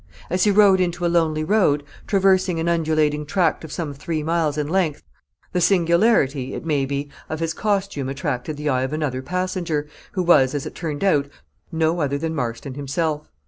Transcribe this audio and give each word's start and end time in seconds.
As 0.31 0.45
he 0.45 0.49
rode 0.49 0.79
into 0.81 1.05
a 1.05 1.13
lonely 1.13 1.43
road, 1.43 1.83
traversing 2.07 2.59
an 2.59 2.67
undulating 2.67 3.23
tract 3.23 3.63
of 3.63 3.71
some 3.71 3.93
three 3.93 4.23
miles 4.23 4.57
in 4.57 4.67
length, 4.67 5.03
the 5.51 5.61
singularity, 5.61 6.55
it 6.55 6.65
may 6.65 6.87
be, 6.87 7.11
of 7.29 7.39
his 7.39 7.53
costume 7.53 8.09
attracted 8.09 8.57
the 8.57 8.67
eye 8.67 8.81
of 8.81 8.93
another 8.93 9.21
passenger, 9.21 9.87
who 10.13 10.23
was, 10.23 10.55
as 10.55 10.65
it 10.65 10.73
turned 10.73 11.03
out, 11.03 11.27
no 11.71 11.99
other 12.01 12.17
than 12.17 12.33
Marston 12.33 12.73
himself. 12.73 13.29